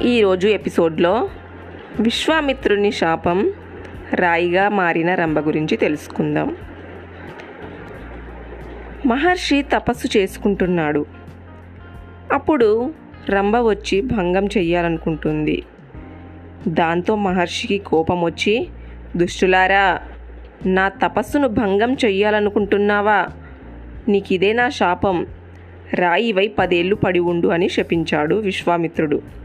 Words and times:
ఈరోజు 0.00 0.48
ఎపిసోడ్లో 0.48 1.28
విశ్వామిత్రుని 2.00 2.92
శాపం 2.92 3.52
రాయిగా 4.14 4.68
మారిన 4.68 5.14
రంభ 5.14 5.38
గురించి 5.38 5.76
తెలుసుకుందాం. 5.76 6.56
మహర్షి 9.06 9.62
తపస్సు 9.62 10.18
చేసుకుంటున్నాడు. 10.18 11.06
అప్పుడు 12.32 12.94
రంభ 13.30 13.56
వచ్చి 13.56 14.00
భంగం 14.00 14.46
చెయ్యాలనుకుంటుంది. 14.46 15.62
దాంతో 16.68 17.16
మహర్షికి 17.16 17.78
కోపం 17.78 18.22
వచ్చి 18.22 18.68
దుష్టులారా 19.16 20.00
నా 20.66 20.88
తపస్సును 20.88 21.48
భంగం 21.48 21.94
చెయ్యాలనుకుంటున్నావా? 21.94 23.26
నీకిదే 24.08 24.52
నా 24.52 24.68
శాపం. 24.68 25.26
రాయివై 25.94 26.48
పదేళ్ళు 26.58 26.94
పడి 26.94 27.18
ఉండు 27.18 27.48
అని 27.48 27.68
శపించాడు 27.68 28.34
విశ్వామిత్రుడు. 28.34 29.41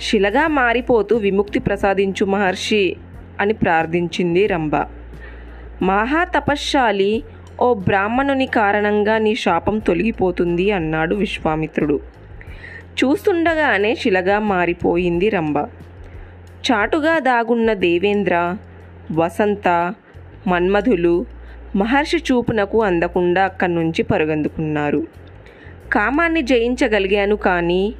శిలగా 0.00 0.48
మారిపోతూ 0.48 1.16
విముక్తి 1.16 1.58
ప్రసాదించు 1.58 2.24
మహర్షి 2.24 2.96
అని 3.40 3.52
ప్రార్థించింది 3.52 4.46
రంభ. 4.46 4.76
మహా 5.82 6.24
తపశ్శాలి 6.24 7.22
ఓ 7.60 7.74
బ్రాహ్మణుని 7.74 8.46
కారణంగా 8.46 9.18
నీ 9.18 9.34
శాపం 9.34 9.78
తొలగిపోతుంది 9.78 10.70
అన్నాడు 10.70 11.14
విశ్వామిత్రుడు. 11.14 12.00
చూస్తుండగానే 13.04 13.94
శిలగా 13.94 14.38
మారిపోయింది 14.38 15.28
రంభ. 15.28 15.58
చాటుగా 16.70 17.18
దాగున్న 17.18 17.72
దేవేంద్ర 17.72 18.56
వసంత 19.12 19.94
మన్మధులు 20.46 21.26
మహర్షి 21.76 22.16
చూపునకు 22.16 22.82
అందకుండా 22.82 23.44
అక్కడి 23.44 23.74
నుంచి 23.74 24.02
పరుగందుకున్నారు. 24.02 25.06
కామాన్ని 25.92 26.42
జయించగలిగాను 26.42 27.36
కానీ 27.36 27.94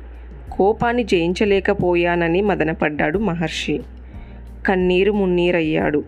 కోపాన్ని 0.52 1.04
జయించలేకపోయానని 1.04 2.40
మదనపడ్డాడు 2.40 3.18
మహర్షి. 3.18 3.80
కన్నీరు 4.66 5.12
మున్నీరయ్యాడు. 5.12 6.04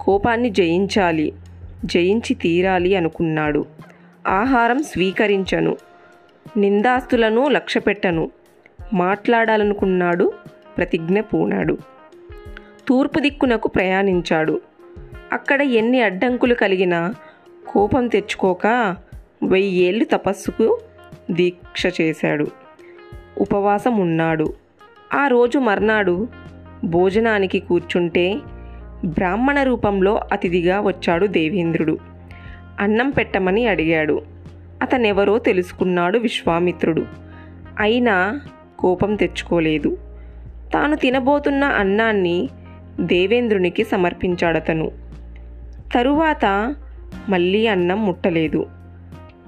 కోపాన్ని 0.00 0.50
జయించాలి 0.50 1.32
జయించి 1.84 2.34
తీరాలి 2.34 2.96
అనుకున్నాడు. 2.96 3.64
ఆహారం 4.26 4.82
స్వీకరించను 4.82 5.76
నిందాస్తులను 6.56 7.48
లక్ష్యపెట్టను 7.48 8.30
మాట్లాడాలనుకున్నాడు 8.92 10.32
ప్రతిజ్ఞ 10.76 11.20
పూనాడు. 11.20 11.78
తూర్పు 12.88 13.18
దిక్కునకు 13.18 13.68
ప్రయాణించాడు. 13.68 14.60
అక్కడ 15.32 15.62
ఎన్ని 15.62 16.02
అడ్డంకులు 16.02 16.54
కలిగినా 16.54 17.14
కోపం 17.68 18.08
తెచ్చుకోక 18.08 18.96
వెయ్యేళ్ళు 19.42 20.04
తపస్సుకు 20.04 20.80
దీక్ష 21.30 22.00
చేశాడు. 22.00 22.46
ఉపవాసం 23.38 23.98
ఉన్నాడు 23.98 24.52
ఆ 25.14 25.26
రోజు 25.26 25.58
మర్నాడు 25.58 26.28
భోజనానికి 26.84 27.58
కూర్చుంటే 27.58 28.38
బ్రాహ్మణ 29.04 29.62
రూపంలో 29.62 30.20
అతిథిగా 30.32 30.80
వచ్చాడు 30.80 31.26
దేవేంద్రుడు. 31.26 31.98
అన్నం 32.80 33.10
పెట్టమని 33.10 33.66
అడిగాడు. 33.66 34.22
అతనెవరో 34.82 35.38
తెలుసుకున్నాడు 35.38 36.18
విశ్వామిత్రుడు. 36.18 37.06
అయినా 37.78 38.40
కోపం 38.78 39.14
తెచ్చుకోలేదు. 39.14 39.98
తాను 40.74 40.96
తినబోతున్న 40.96 41.64
అన్నాన్ని 41.64 42.48
దేవేంద్రునికి 43.00 43.84
సమర్పించాడతను. 43.84 44.90
తరువాత 45.94 46.74
మళ్ళీ 47.28 47.66
అన్నం 47.66 48.06
ముట్టలేదు. 48.06 48.66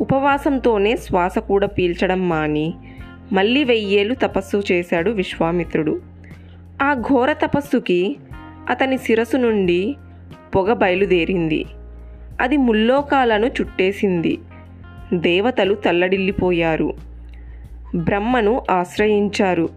ఉపవాసంతోనే 0.00 0.96
శ్వాస 0.96 1.38
కూడా 1.38 1.66
పీల్చడం 1.66 2.28
మాని 2.28 2.74
మళ్ళీ 3.32 3.64
వెయ్యేళ్ళు 3.64 4.14
తపస్సు 4.14 4.62
చేశాడు 4.72 5.10
విశ్వామిత్రుడు. 5.10 6.00
ఆ 6.82 6.94
ఘోర 6.94 7.32
తపస్సుకి 7.32 8.16
అతని 8.70 8.98
శిరసు 8.98 9.36
నుండి 9.36 9.96
పొగ 10.54 10.72
బయలుదేరింది. 10.72 11.64
అది 12.40 12.56
ముల్లోకాలను 12.56 13.46
చుట్టేసింది. 13.46 14.38
దేవతలు 15.14 15.74
తల్లడిల్లిపోయారు. 15.74 16.94
బ్రహ్మను 17.96 18.62
ఆశ్రయించారు. 18.70 19.68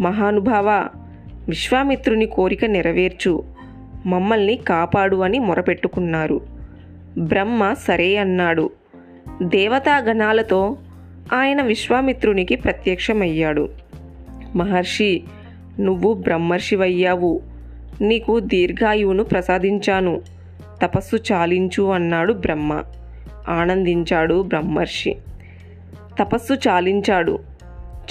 మహానుభావ 0.00 0.88
విశ్వామిత్రుని 1.48 2.26
కోరిక 2.26 2.64
నెరవేర్చు. 2.64 3.44
మమ్మల్ని 4.06 4.56
కాపాడు 4.56 5.16
అని 5.16 5.38
మొరపెట్టుకున్నారు. 5.38 6.40
బ్రహ్మ 7.18 7.72
సరే 7.72 8.16
అన్నాడు. 8.16 8.70
దేవతాగణాలతో 9.42 10.76
ఆయన 11.32 11.62
విశ్వామిత్రునికి 11.62 12.56
ప్రత్యక్షమయ్యాడు. 12.56 13.68
మహర్షి 14.54 15.22
నువ్వు 15.80 16.14
బ్రహ్మర్షివయ్యావు. 16.14 17.42
నీకు 18.00 18.40
దీర్ఘాయువును 18.40 19.24
ప్రసాదించాను. 19.24 20.22
తపస్సు 20.82 21.16
చాలించు 21.32 21.82
అన్నాడు 21.82 22.32
బ్రహ్మ. 22.32 22.82
ఆనందించాడు 23.48 24.42
బ్రహ్మర్షి. 24.42 25.16
తపస్సు 26.18 26.54
చాలించాడు. 26.54 27.38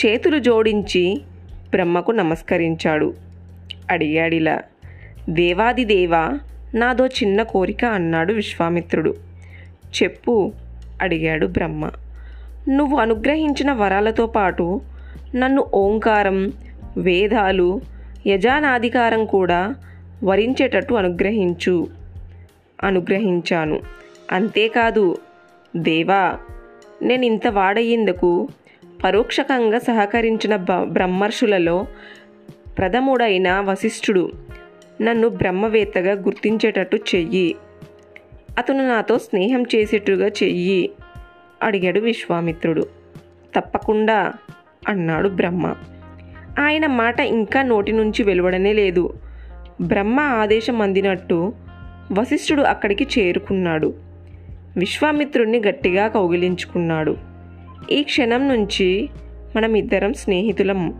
చేతులు 0.06 0.40
జోడించి 0.40 1.22
బ్రహ్మకు 1.70 2.12
నమస్కరించాడు. 2.12 3.14
అడిగాడిలా 3.92 4.62
దేవాది 5.30 5.86
దేవా 5.86 6.40
నాదో 6.76 7.08
చిన్న 7.08 7.44
కోరిక 7.44 7.86
అన్నాడు 7.86 8.34
విశ్వామిత్రుడు. 8.34 9.16
చెప్పు 10.04 10.52
అడిగాడు 11.02 11.48
బ్రహ్మ. 11.48 11.92
నువ్వు 12.70 12.98
అనుగ్రహించిన 12.98 13.74
వరాలతో 13.74 14.26
పాటు 14.26 14.82
నన్ను 15.36 15.66
ఓంకారం 15.74 16.52
వేదాలు 16.98 17.82
యజానాధికారం 18.28 19.26
కూడా 19.26 19.76
వరించేటట్టు 20.24 20.94
అనుగ్రహించు. 20.94 21.88
అనుగ్రహించాను. 22.84 23.80
అంతేకాదు 24.32 25.18
దేవా 25.76 26.38
నేను 27.02 27.26
ఇంత 27.26 27.48
వాడయ్యేందుకు 27.48 28.48
పరోక్షకంగా 29.04 29.80
సహకరించిన 29.80 30.56
బ 30.56 30.84
బ్రహ్మర్షులలో 30.84 31.86
ప్రథముడైన 32.78 33.60
వశిష్ఠుడు 33.60 34.32
నన్ను 35.02 35.28
బ్రహ్మవేత్తగా 35.28 36.12
గుర్తించేటట్టు 36.12 36.96
చెయ్యి. 36.96 37.56
అతను 38.58 38.88
నాతో 38.88 39.18
స్నేహం 39.18 39.64
చేసేట్టుగా 39.64 40.28
చెయ్యి. 40.28 40.92
అడిగాడు 41.64 42.00
విశ్వామిత్రుడు. 42.00 42.88
తప్పకుండా 43.56 44.34
అన్నాడు 44.88 45.30
బ్రహ్మ. 45.30 45.76
ఆయన 46.60 46.86
మాట 46.86 47.20
ఇంకా 47.20 47.62
నోటి 47.62 47.92
నుంచి 47.92 48.24
వెలువడనే 48.24 48.74
లేదు. 48.74 49.14
బ్రహ్మ 49.82 50.20
ఆదేశం 50.20 50.82
అందినట్టు 50.82 51.54
వశిష్ఠుడు 52.12 52.62
అక్కడికి 52.62 53.08
చేరుకున్నాడు. 53.20 53.94
విశ్వామిత్రుణ్ణి 54.78 55.60
గట్టిగా 55.60 56.08
కౌగిలించుకున్నాడు. 56.08 57.18
ఈ 57.92 58.04
క్షణం 58.04 58.50
నుంచి 58.50 59.10
మనం 59.56 59.76
ఇద్దరం 59.76 60.14
స్నేహితులం 60.14 60.94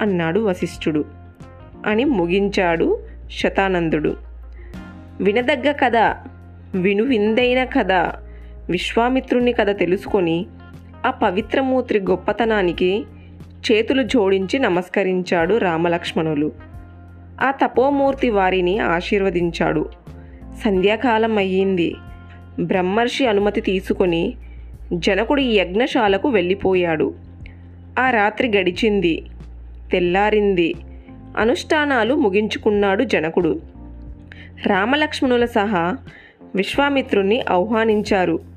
అన్నాడు 0.00 0.40
వశిష్ఠుడు. 0.40 1.04
అని 1.86 2.04
ముగించాడు 2.04 2.98
శతానందుడు. 3.30 4.16
వినదగ్గ 5.20 5.72
కథ 5.72 6.16
విను 6.74 7.04
విందైన 7.04 7.64
కథ 7.64 7.90
విశ్వామిత్రుని 8.70 9.52
కథ 9.52 9.78
తెలుసుకొని 9.78 10.46
ఆ 11.06 11.10
పవిత్రమూర్తి 11.10 12.00
గొప్పతనానికి 12.00 13.04
చేతులు 13.72 14.02
జోడించి 14.02 14.58
నమస్కరించాడు 14.58 15.54
రామలక్ష్మణులు. 15.58 16.52
ఆ 17.40 17.50
తపోమూర్తి 17.50 18.30
వారిని 18.30 18.78
ఆశీర్వదించాడు. 18.78 19.88
సంధ్యాకాలం 20.64 21.38
అయ్యింది. 21.38 21.96
బ్రహ్మర్షి 22.60 23.26
అనుమతి 23.26 23.60
తీసుకొని 23.60 24.34
జనకుడి 24.92 25.42
యజ్ఞశాలకు 25.42 26.28
వెళ్ళిపోయాడు. 26.28 27.14
ఆ 27.98 28.10
రాత్రి 28.10 28.48
గడిచింది. 28.48 29.24
తెల్లారింది. 29.92 30.74
అనుష్ఠానాలు 31.36 32.14
ముగించుకున్నాడు 32.14 33.04
జనకుడు. 33.04 33.60
రామలక్ష్మణుల 34.66 35.44
సహా 35.44 35.96
విశ్వామిత్రుణ్ణి 36.54 37.40
ఆహ్వానించారు. 37.50 38.47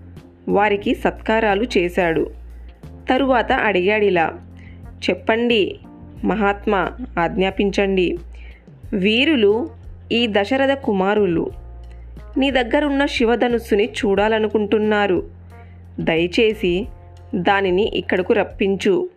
వారికి 0.49 0.95
సత్కారాలు 0.95 1.65
చేశాడు. 1.77 2.31
తరువాత 3.09 3.51
అడిగాడిలా 3.51 4.33
చెప్పండి 5.09 5.79
మహాత్మా 6.23 6.91
ఆజ్ఞాపించండి. 7.19 8.17
వీరులు 8.93 9.69
ఈ 10.11 10.27
దశరథ 10.31 10.71
కుమారులు. 10.71 11.51
నీ 12.38 12.51
దగ్గరున్న 12.51 13.05
శివధనుస్సుని 13.05 13.85
చూడాలనుకుంటున్నారు. 13.85 15.29
దయచేసి 15.99 16.88
దానిని 17.35 17.83
ఇక్కడకు 17.83 18.33
రప్పించు 18.33 19.09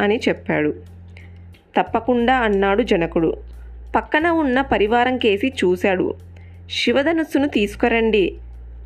అని 0.00 0.20
చెప్పాడు. 0.28 0.74
తప్పకుండా 1.80 2.36
అన్నాడు 2.36 2.82
జనకుడు. 2.82 3.36
పక్కన 3.96 4.28
ఉన్న 4.28 4.60
పరివారం 4.60 5.18
కేసి 5.18 5.48
చూశాడు. 5.48 6.14
శివధనుస్సును 6.70 7.48
తీసుకురండి. 7.48 8.34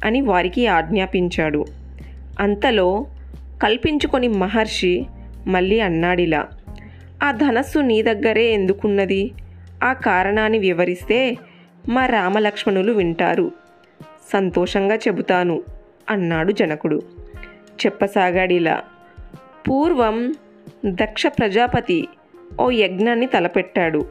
అని 0.04 0.20
వారికి 0.20 0.66
ఆజ్ఞాపించాడు. 0.66 1.64
అంతలో 2.40 3.06
కల్పించుకొని 3.62 4.28
మహర్షి 4.28 5.06
మళ్ళీ 5.46 5.80
అన్నాడిలా 5.80 6.48
ఆ 7.22 7.32
ధనస్సు 7.32 7.78
నీ 7.78 8.02
దగ్గరే 8.02 8.44
ఎందుకున్నది? 8.52 9.30
ఆ 9.84 9.92
కారణాన్ని 9.92 10.58
వివరిస్తే 10.58 11.36
మా 11.88 12.06
రామలక్ష్మణులు 12.06 12.92
వింటారు. 12.92 13.52
సంతోషంగా 14.32 14.96
చెబుతాను 14.96 15.62
అన్నాడు 16.08 16.52
జనకుడు. 16.52 17.02
చెప్పసాగాడిలా 17.86 18.82
పూర్వం 19.68 20.34
దక్ష 20.86 21.26
ప్రజాపతి 21.26 22.08
ఓ 22.60 22.70
యజ్ఞాన్ని 22.70 23.26
తలపెట్టాడు. 23.26 24.08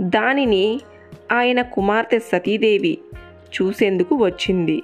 దానిని 0.00 0.80
ఆయన 1.32 1.62
కుమార్తె 1.62 2.18
సతీదేవి 2.18 2.98
చూసేందుకు 3.62 4.16
వచ్చింది. 4.16 4.82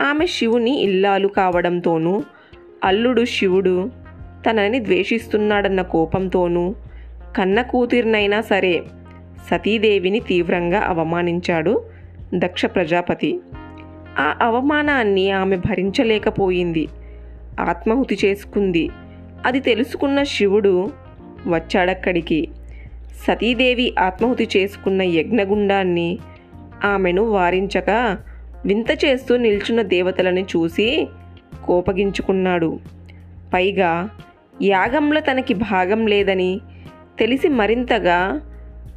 ఆమె 0.00 0.26
శివుని 0.26 0.80
ఇల్లాలు 0.80 1.28
కావడంతోనూ 1.28 2.22
అల్లుడు 2.84 3.24
శివుడు 3.24 3.90
తనని 4.50 4.84
ద్వేషిస్తున్నాడన్న 4.84 5.82
కోపంతోనూ 5.82 6.74
కన్న 7.36 7.62
కూతురినైనా 7.62 8.40
సరే 8.40 8.82
సతీదేవిని 9.50 10.20
తీవ్రంగా 10.20 10.80
అవమానించాడు 10.80 11.84
దక్ష 12.34 12.66
ప్రజాపతి. 12.66 13.40
ఆ 14.18 14.36
అవమానాన్ని 14.40 15.30
ఆమె 15.30 15.56
భరించలేకపోయింది. 15.56 16.88
ఆత్మాహుతి 17.60 18.18
చేసుకుంది. 18.24 18.90
అది 19.46 19.60
తెలుసుకున్న 19.60 20.22
శివుడు 20.22 20.90
వచ్చాడక్కడికి. 21.48 22.48
సతీదేవి 23.26 23.94
ఆత్మాహుతి 23.98 24.48
చేసుకున్న 24.56 25.02
యజ్ఞగుండాన్ని 25.02 26.18
ఆమెను 26.84 27.22
వారించక 27.22 28.16
వింత 28.64 29.04
చేస్తూ 29.04 29.36
నిల్చున్న 29.36 29.82
దేవతలని 29.82 30.42
చూసి 30.42 31.08
కోపగించుకున్నాడు. 31.64 32.80
పైగా 33.54 34.10
యాగంలో 34.62 35.20
తనకి 35.20 35.54
భాగం 35.54 36.06
లేదని 36.06 36.60
తెలిసి 37.18 37.48
మరింతగా 37.48 38.40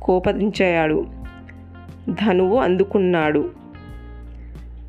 కోపదించాడు 0.01 1.07
ధనువు 2.09 2.57
అందుకున్నాడు. 2.57 3.51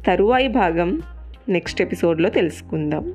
తరువాయి 0.07 0.49
భాగం 0.49 1.03
నెక్స్ట్ 1.49 1.83
ఎపిసోడ్లో 1.83 2.29
తెలుసుకుందాం. 2.29 3.15